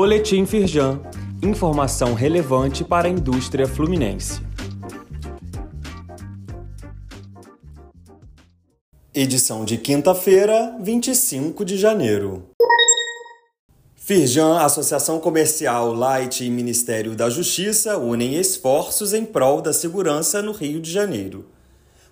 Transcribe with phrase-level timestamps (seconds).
[0.00, 1.00] Boletim Firjan.
[1.42, 4.40] Informação relevante para a indústria fluminense.
[9.12, 12.44] Edição de quinta-feira, 25 de janeiro.
[13.96, 20.52] Firjan, Associação Comercial Light e Ministério da Justiça unem esforços em prol da segurança no
[20.52, 21.46] Rio de Janeiro.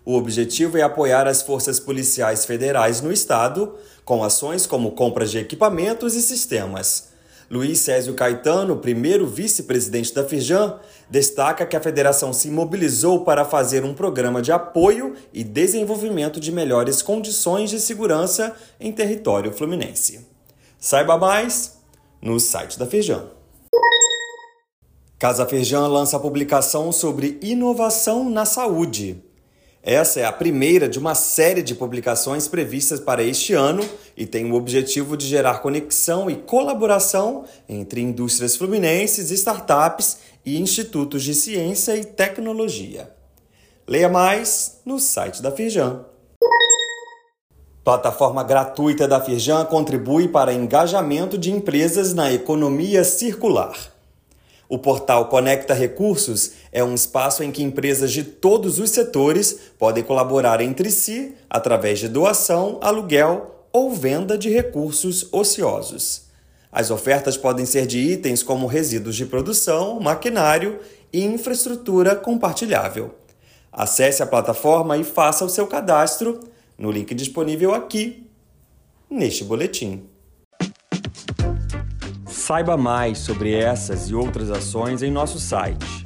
[0.05, 5.39] O objetivo é apoiar as forças policiais federais no estado, com ações como compras de
[5.39, 7.15] equipamentos e sistemas.
[7.49, 13.85] Luiz Césio Caetano, primeiro vice-presidente da Firjan, destaca que a federação se mobilizou para fazer
[13.85, 20.27] um programa de apoio e desenvolvimento de melhores condições de segurança em território fluminense.
[20.77, 21.79] Saiba mais
[22.21, 23.27] no site da Firjan.
[25.17, 29.23] Casa Firjan lança publicação sobre inovação na saúde.
[29.83, 34.51] Essa é a primeira de uma série de publicações previstas para este ano e tem
[34.51, 41.97] o objetivo de gerar conexão e colaboração entre indústrias fluminenses, startups e institutos de ciência
[41.97, 43.11] e tecnologia.
[43.87, 46.05] Leia mais no site da Firjan.
[47.85, 53.77] Plataforma gratuita da Firjan contribui para engajamento de empresas na economia circular.
[54.69, 60.03] O portal Conecta Recursos é um espaço em que empresas de todos os setores podem
[60.03, 66.29] colaborar entre si através de doação, aluguel ou venda de recursos ociosos.
[66.73, 70.81] As ofertas podem ser de itens como resíduos de produção, maquinário
[71.13, 73.15] e infraestrutura compartilhável.
[73.71, 76.41] Acesse a plataforma e faça o seu cadastro
[76.79, 78.27] no link disponível aqui
[79.11, 80.05] neste boletim.
[82.27, 86.06] Saiba mais sobre essas e outras ações em nosso site